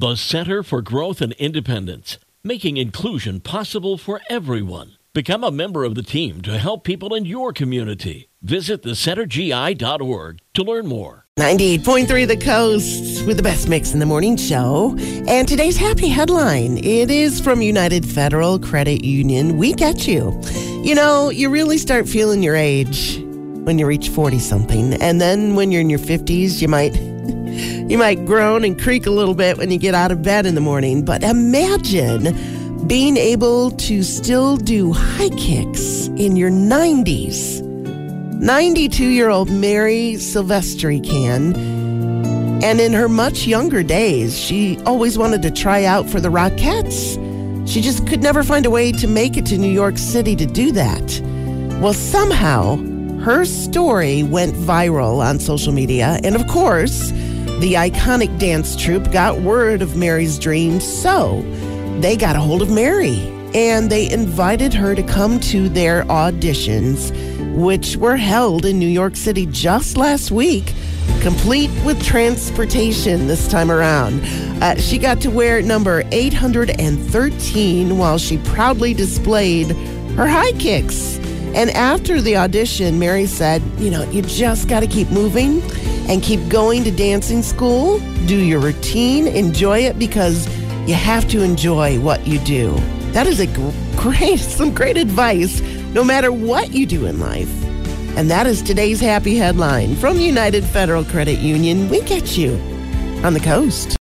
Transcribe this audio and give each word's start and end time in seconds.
The 0.00 0.16
Center 0.16 0.62
for 0.62 0.80
Growth 0.80 1.20
and 1.20 1.34
Independence, 1.34 2.16
making 2.42 2.78
inclusion 2.78 3.38
possible 3.38 3.98
for 3.98 4.22
everyone. 4.30 4.92
Become 5.12 5.44
a 5.44 5.50
member 5.50 5.84
of 5.84 5.94
the 5.94 6.02
team 6.02 6.40
to 6.40 6.56
help 6.56 6.84
people 6.84 7.14
in 7.14 7.26
your 7.26 7.52
community. 7.52 8.30
Visit 8.40 8.82
thecentergi.org 8.82 10.38
to 10.54 10.62
learn 10.62 10.86
more. 10.86 11.26
98.3 11.38 12.26
The 12.26 12.38
Coast 12.38 13.26
with 13.26 13.36
the 13.36 13.42
best 13.42 13.68
mix 13.68 13.92
in 13.92 13.98
the 13.98 14.06
morning 14.06 14.38
show. 14.38 14.96
And 15.28 15.46
today's 15.46 15.76
happy 15.76 16.08
headline 16.08 16.78
it 16.78 17.10
is 17.10 17.38
from 17.38 17.60
United 17.60 18.06
Federal 18.06 18.58
Credit 18.58 19.04
Union. 19.04 19.58
We 19.58 19.74
get 19.74 20.08
you. 20.08 20.40
You 20.82 20.94
know, 20.94 21.28
you 21.28 21.50
really 21.50 21.76
start 21.76 22.08
feeling 22.08 22.42
your 22.42 22.56
age 22.56 23.18
when 23.18 23.78
you 23.78 23.84
reach 23.84 24.08
40 24.08 24.38
something. 24.38 24.94
And 24.94 25.20
then 25.20 25.56
when 25.56 25.70
you're 25.70 25.82
in 25.82 25.90
your 25.90 25.98
50s, 25.98 26.62
you 26.62 26.68
might. 26.68 27.09
You 27.90 27.98
might 27.98 28.24
groan 28.24 28.62
and 28.62 28.80
creak 28.80 29.06
a 29.06 29.10
little 29.10 29.34
bit 29.34 29.58
when 29.58 29.72
you 29.72 29.76
get 29.76 29.96
out 29.96 30.12
of 30.12 30.22
bed 30.22 30.46
in 30.46 30.54
the 30.54 30.60
morning, 30.60 31.04
but 31.04 31.24
imagine 31.24 32.86
being 32.86 33.16
able 33.16 33.72
to 33.72 34.04
still 34.04 34.56
do 34.56 34.92
high 34.92 35.30
kicks 35.30 36.06
in 36.06 36.36
your 36.36 36.52
90s. 36.52 37.60
92 38.40 39.08
year 39.08 39.28
old 39.28 39.50
Mary 39.50 40.12
Silvestri 40.12 41.04
can. 41.04 41.56
And 42.62 42.80
in 42.80 42.92
her 42.92 43.08
much 43.08 43.48
younger 43.48 43.82
days, 43.82 44.38
she 44.38 44.78
always 44.86 45.18
wanted 45.18 45.42
to 45.42 45.50
try 45.50 45.84
out 45.84 46.08
for 46.08 46.20
the 46.20 46.28
Rockettes. 46.28 47.18
She 47.68 47.80
just 47.80 48.06
could 48.06 48.22
never 48.22 48.44
find 48.44 48.66
a 48.66 48.70
way 48.70 48.92
to 48.92 49.08
make 49.08 49.36
it 49.36 49.46
to 49.46 49.58
New 49.58 49.72
York 49.72 49.98
City 49.98 50.36
to 50.36 50.46
do 50.46 50.70
that. 50.70 51.20
Well, 51.80 51.94
somehow, 51.94 52.76
her 53.24 53.44
story 53.44 54.22
went 54.22 54.54
viral 54.54 55.18
on 55.18 55.40
social 55.40 55.72
media. 55.72 56.20
And 56.22 56.36
of 56.36 56.46
course, 56.46 57.12
the 57.60 57.74
iconic 57.74 58.38
dance 58.38 58.74
troupe 58.74 59.12
got 59.12 59.38
word 59.42 59.82
of 59.82 59.94
Mary's 59.94 60.38
dream, 60.38 60.80
so 60.80 61.42
they 62.00 62.16
got 62.16 62.34
a 62.34 62.40
hold 62.40 62.62
of 62.62 62.70
Mary 62.70 63.18
and 63.54 63.90
they 63.90 64.10
invited 64.10 64.72
her 64.72 64.94
to 64.94 65.02
come 65.02 65.38
to 65.40 65.68
their 65.68 66.04
auditions, 66.04 67.10
which 67.54 67.98
were 67.98 68.16
held 68.16 68.64
in 68.64 68.78
New 68.78 68.88
York 68.88 69.14
City 69.14 69.44
just 69.44 69.98
last 69.98 70.30
week, 70.30 70.72
complete 71.20 71.70
with 71.84 72.02
transportation 72.02 73.26
this 73.26 73.46
time 73.46 73.70
around. 73.70 74.22
Uh, 74.62 74.76
she 74.76 74.96
got 74.96 75.20
to 75.20 75.30
wear 75.30 75.60
number 75.60 76.02
813 76.12 77.98
while 77.98 78.16
she 78.16 78.38
proudly 78.38 78.94
displayed 78.94 79.72
her 80.16 80.26
high 80.26 80.52
kicks. 80.52 81.19
And 81.54 81.70
after 81.70 82.20
the 82.20 82.36
audition, 82.36 82.98
Mary 82.98 83.26
said, 83.26 83.62
You 83.78 83.90
know, 83.90 84.08
you 84.10 84.22
just 84.22 84.68
got 84.68 84.80
to 84.80 84.86
keep 84.86 85.10
moving 85.10 85.62
and 86.08 86.22
keep 86.22 86.48
going 86.48 86.84
to 86.84 86.90
dancing 86.90 87.42
school, 87.42 87.98
do 88.26 88.36
your 88.36 88.60
routine, 88.60 89.26
enjoy 89.26 89.80
it 89.80 89.98
because 89.98 90.46
you 90.88 90.94
have 90.94 91.28
to 91.30 91.42
enjoy 91.42 92.00
what 92.00 92.26
you 92.26 92.38
do. 92.40 92.74
That 93.12 93.26
is 93.26 93.40
a 93.40 93.46
great, 93.96 94.38
some 94.38 94.74
great 94.74 94.96
advice, 94.96 95.60
no 95.92 96.04
matter 96.04 96.32
what 96.32 96.72
you 96.72 96.86
do 96.86 97.06
in 97.06 97.20
life. 97.20 97.50
And 98.16 98.30
that 98.30 98.46
is 98.46 98.62
today's 98.62 99.00
happy 99.00 99.36
headline 99.36 99.94
from 99.96 100.18
United 100.18 100.64
Federal 100.64 101.04
Credit 101.04 101.38
Union. 101.38 101.88
We 101.88 102.00
get 102.02 102.36
you 102.36 102.54
on 103.24 103.34
the 103.34 103.40
coast. 103.40 103.96